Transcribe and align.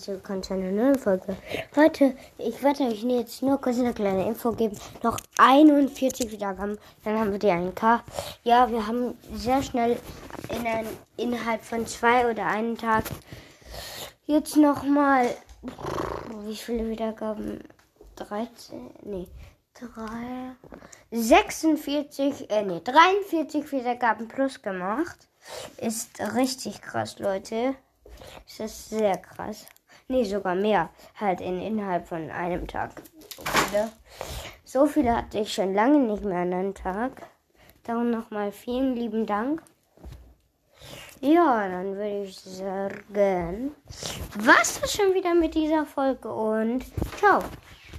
zu 0.00 0.54
eine 0.54 0.72
neue 0.72 0.98
Folge. 0.98 1.36
Leute, 1.74 2.16
ich 2.38 2.62
werde 2.62 2.84
euch 2.84 3.02
jetzt 3.02 3.42
nur 3.42 3.60
kurz 3.60 3.78
eine 3.78 3.92
kleine 3.92 4.26
Info 4.26 4.52
geben. 4.52 4.78
Noch 5.02 5.18
41 5.36 6.32
Wiedergaben, 6.32 6.78
dann 7.04 7.18
haben 7.18 7.32
wir 7.32 7.38
die 7.38 7.48
1K. 7.48 8.00
Ja, 8.44 8.70
wir 8.70 8.86
haben 8.86 9.18
sehr 9.34 9.62
schnell 9.62 9.98
in 10.48 10.66
ein, 10.66 10.86
innerhalb 11.18 11.62
von 11.62 11.86
zwei 11.86 12.30
oder 12.30 12.46
einem 12.46 12.78
Tag 12.78 13.04
jetzt 14.24 14.56
nochmal, 14.56 15.28
wie 16.46 16.56
viele 16.56 16.88
Wiedergaben? 16.88 17.62
13? 18.16 18.90
Nee. 19.02 19.28
3, 19.74 20.56
46, 21.10 22.50
äh, 22.50 22.62
nee, 22.64 22.80
43 22.82 23.70
Wiedergaben 23.70 24.28
plus 24.28 24.62
gemacht. 24.62 25.28
Ist 25.76 26.18
richtig 26.34 26.80
krass, 26.80 27.18
Leute. 27.18 27.74
Das 28.44 28.60
ist 28.60 28.90
sehr 28.90 29.16
krass. 29.16 29.66
Nee, 30.08 30.24
sogar 30.24 30.54
mehr. 30.54 30.90
Halt 31.18 31.40
in, 31.40 31.60
innerhalb 31.60 32.06
von 32.06 32.30
einem 32.30 32.66
Tag. 32.66 33.02
So 34.64 34.86
viele 34.86 35.16
hatte 35.16 35.40
ich 35.40 35.52
schon 35.52 35.74
lange 35.74 35.98
nicht 35.98 36.24
mehr 36.24 36.38
an 36.38 36.52
einem 36.52 36.74
Tag. 36.74 37.22
Darum 37.82 38.10
nochmal 38.10 38.52
vielen 38.52 38.94
lieben 38.94 39.26
Dank. 39.26 39.62
Ja, 41.20 41.66
dann 41.68 41.96
würde 41.96 42.24
ich 42.24 42.36
sagen, 42.38 43.74
was 44.38 44.78
ist 44.78 44.96
schon 44.96 45.14
wieder 45.14 45.34
mit 45.34 45.54
dieser 45.54 45.86
Folge 45.86 46.32
und 46.32 46.84
ciao. 47.18 47.40